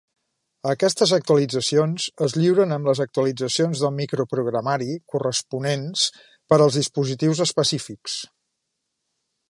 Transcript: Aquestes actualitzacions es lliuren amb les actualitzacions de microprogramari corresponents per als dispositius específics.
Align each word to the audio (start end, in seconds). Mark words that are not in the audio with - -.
Aquestes 0.69 1.11
actualitzacions 1.17 2.05
es 2.27 2.33
lliuren 2.37 2.73
amb 2.77 2.89
les 2.91 3.01
actualitzacions 3.05 3.83
de 3.85 3.93
microprogramari 3.99 4.89
corresponents 5.15 6.07
per 6.53 6.61
als 6.67 6.79
dispositius 6.83 7.47
específics. 7.51 8.17